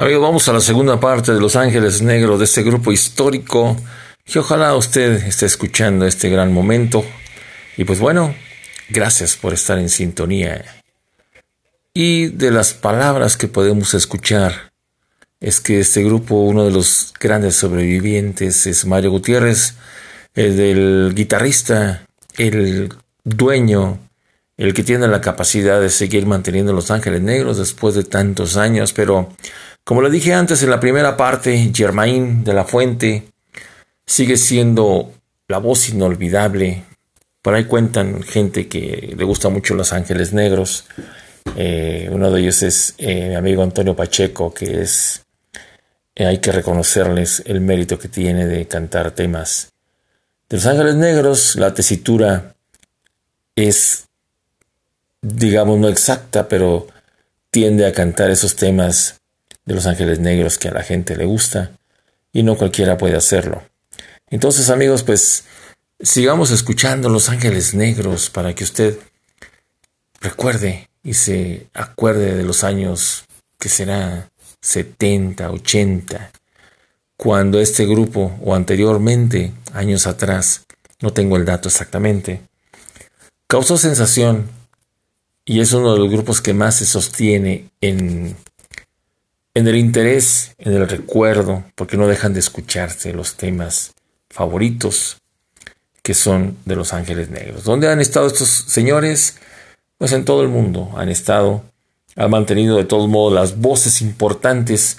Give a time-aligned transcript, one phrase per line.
[0.00, 3.76] Amigos, vamos a la segunda parte de Los Ángeles Negros, de este grupo histórico,
[4.24, 7.04] que ojalá usted esté escuchando este gran momento.
[7.76, 8.32] Y pues bueno,
[8.90, 10.64] gracias por estar en sintonía.
[11.92, 14.70] Y de las palabras que podemos escuchar,
[15.40, 19.74] es que este grupo, uno de los grandes sobrevivientes es Mario Gutiérrez,
[20.36, 22.06] el del guitarrista,
[22.36, 22.94] el
[23.24, 23.98] dueño,
[24.58, 28.92] el que tiene la capacidad de seguir manteniendo Los Ángeles Negros después de tantos años,
[28.92, 29.30] pero
[29.88, 33.32] como le dije antes en la primera parte, Germain de la Fuente
[34.04, 35.14] sigue siendo
[35.48, 36.84] la voz inolvidable.
[37.40, 40.84] Por ahí cuentan gente que le gusta mucho Los Ángeles Negros.
[41.56, 45.24] Eh, uno de ellos es eh, mi amigo Antonio Pacheco, que es,
[46.14, 49.72] eh, hay que reconocerles el mérito que tiene de cantar temas
[50.50, 51.56] de Los Ángeles Negros.
[51.56, 52.54] La tesitura
[53.56, 54.06] es,
[55.22, 56.88] digamos, no exacta, pero
[57.50, 59.18] tiende a cantar esos temas
[59.68, 61.72] de Los Ángeles Negros que a la gente le gusta
[62.32, 63.62] y no cualquiera puede hacerlo.
[64.30, 65.44] Entonces amigos, pues
[66.00, 68.98] sigamos escuchando Los Ángeles Negros para que usted
[70.22, 73.24] recuerde y se acuerde de los años
[73.58, 74.30] que será
[74.62, 76.30] 70, 80,
[77.18, 80.64] cuando este grupo o anteriormente, años atrás,
[81.02, 82.40] no tengo el dato exactamente,
[83.46, 84.48] causó sensación
[85.44, 88.34] y es uno de los grupos que más se sostiene en
[89.58, 93.92] en el interés, en el recuerdo, porque no dejan de escucharse los temas
[94.30, 95.16] favoritos
[96.00, 97.64] que son de los ángeles negros.
[97.64, 99.36] ¿Dónde han estado estos señores?
[99.98, 101.64] Pues en todo el mundo han estado,
[102.14, 104.98] han mantenido de todos modos las voces importantes,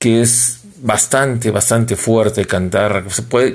[0.00, 3.04] que es bastante, bastante fuerte cantar.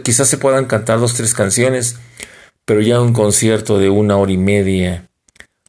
[0.03, 1.97] Quizás se puedan cantar dos, tres canciones,
[2.63, 5.05] pero ya un concierto de una hora y media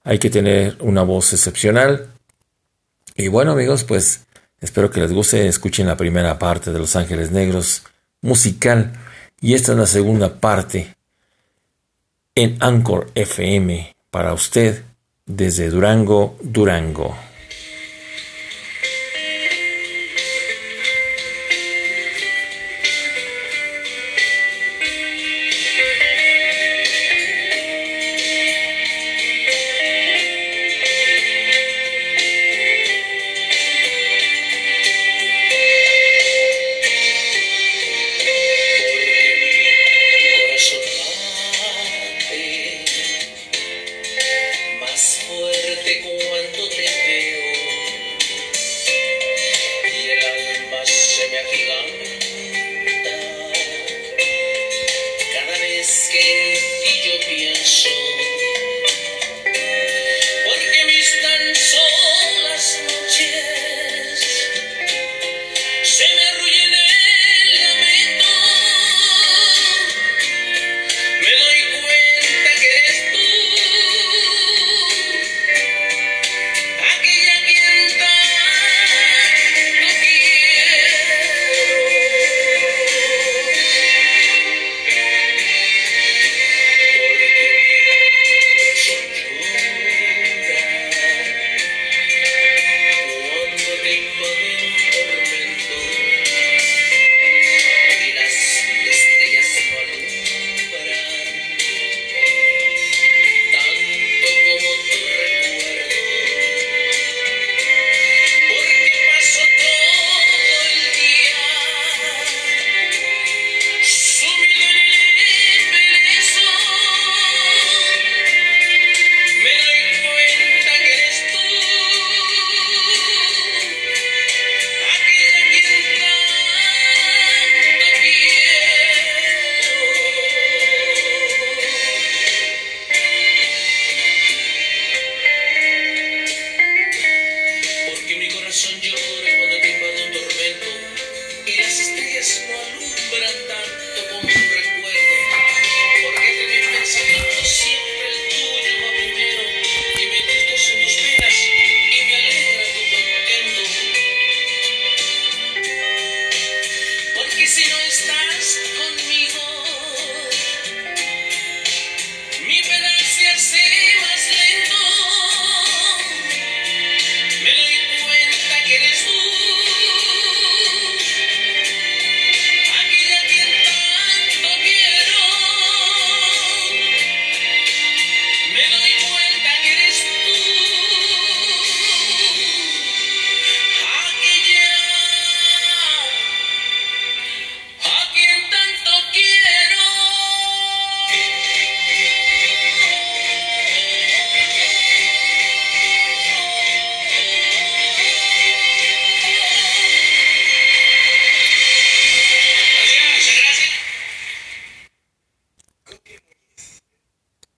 [0.04, 2.06] hay que tener una voz excepcional.
[3.16, 4.25] Y bueno amigos, pues
[4.66, 7.84] Espero que les guste, escuchen la primera parte de Los Ángeles Negros
[8.20, 8.94] musical
[9.40, 10.96] y esta es la segunda parte
[12.34, 14.82] en Anchor FM para usted
[15.24, 17.16] desde Durango, Durango.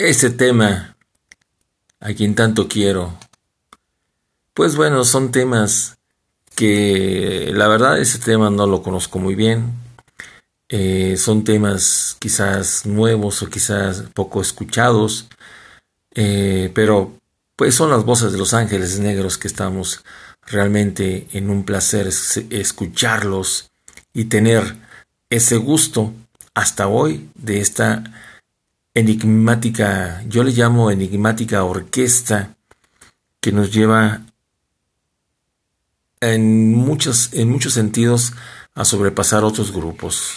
[0.09, 0.97] Este tema,
[2.01, 3.19] a quien tanto quiero.
[4.55, 5.99] Pues bueno, son temas
[6.55, 9.75] que la verdad ese tema no lo conozco muy bien.
[10.71, 15.29] Eh, son temas quizás nuevos o quizás poco escuchados,
[16.15, 17.13] eh, pero
[17.55, 20.03] pues son las voces de los ángeles negros que estamos
[20.47, 22.09] realmente en un placer
[22.51, 23.71] escucharlos
[24.15, 24.77] y tener
[25.29, 26.15] ese gusto
[26.55, 28.05] hasta hoy de esta
[28.99, 32.57] enigmática, yo le llamo enigmática orquesta
[33.41, 34.23] que nos lleva
[36.21, 38.33] en muchos, en muchos sentidos
[38.75, 40.33] a sobrepasar otros grupos.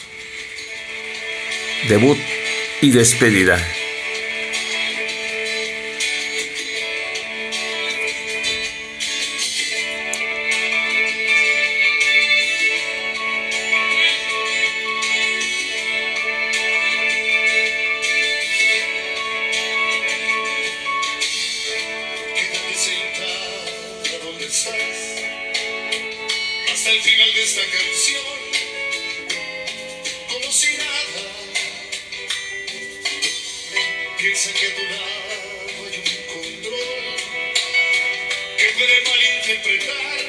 [1.89, 2.17] Debut
[2.81, 3.57] y despedida.
[27.29, 28.23] de esta canción,
[30.27, 31.21] como si nada,
[34.18, 36.03] piensa que a tu lado hay un
[36.33, 37.15] control
[38.57, 40.20] que puede malinterpretar.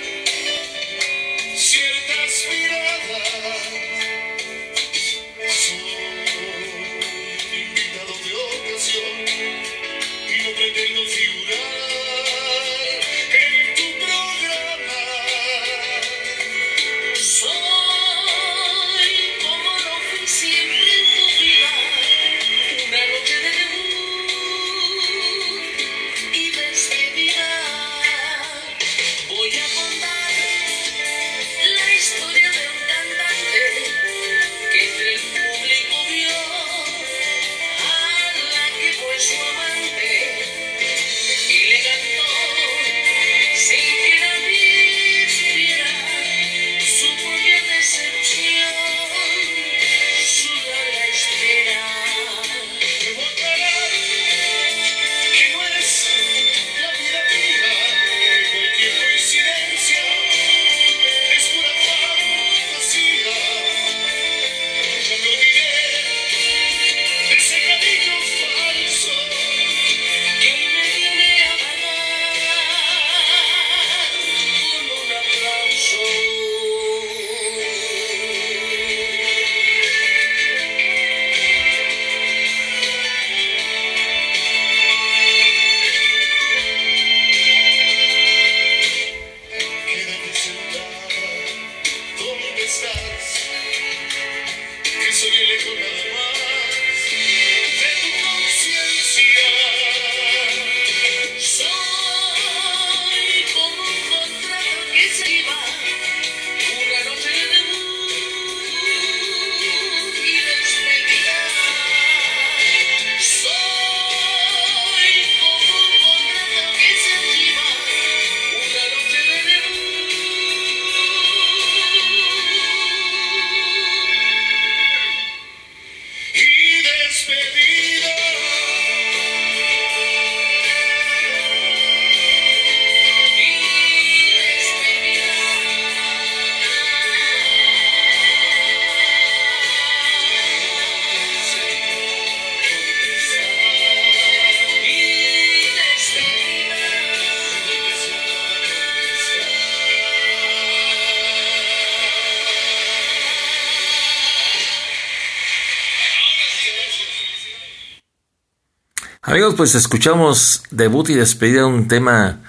[159.33, 162.41] Amigos, pues escuchamos debut y despedida un tema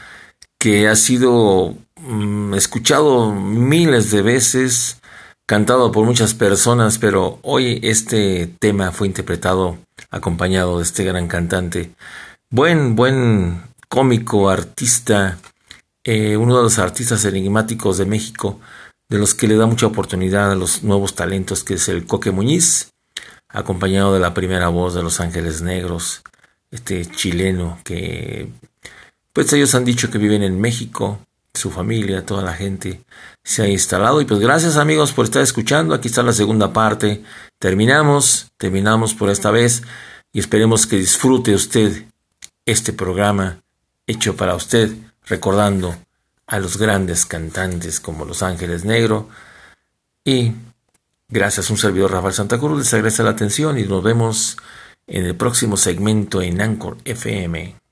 [0.59, 4.97] que ha sido mm, escuchado miles de veces,
[5.45, 9.77] cantado por muchas personas, pero hoy este tema fue interpretado
[10.11, 11.91] acompañado de este gran cantante.
[12.49, 15.37] Buen, buen cómico, artista,
[16.03, 18.59] eh, uno de los artistas enigmáticos de México,
[19.07, 22.31] de los que le da mucha oportunidad a los nuevos talentos, que es el Coque
[22.31, 22.89] Muñiz,
[23.47, 26.23] acompañado de la primera voz de Los Ángeles Negros
[26.73, 28.49] este chileno que
[29.31, 31.19] pues ellos han dicho que viven en México,
[31.53, 33.01] su familia, toda la gente
[33.43, 34.21] se ha instalado.
[34.21, 37.23] Y pues gracias amigos por estar escuchando, aquí está la segunda parte,
[37.59, 39.83] terminamos, terminamos por esta vez
[40.31, 42.05] y esperemos que disfrute usted
[42.65, 43.59] este programa
[44.07, 44.91] hecho para usted,
[45.25, 45.95] recordando
[46.47, 49.29] a los grandes cantantes como Los Ángeles Negro.
[50.25, 50.53] Y
[51.29, 54.57] gracias a un servidor Rafael Santa Cruz les agradece la atención y nos vemos
[55.07, 57.82] en el próximo segmento en Anchor FM.